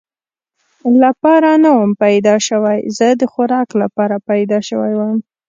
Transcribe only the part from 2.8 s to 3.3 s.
زه د